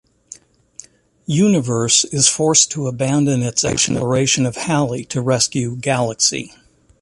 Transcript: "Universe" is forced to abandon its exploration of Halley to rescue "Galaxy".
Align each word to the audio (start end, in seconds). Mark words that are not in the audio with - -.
"Universe" 1.27 2.05
is 2.05 2.27
forced 2.27 2.71
to 2.71 2.87
abandon 2.87 3.43
its 3.43 3.63
exploration 3.63 4.47
of 4.47 4.55
Halley 4.55 5.05
to 5.05 5.21
rescue 5.21 5.75
"Galaxy". 5.75 6.55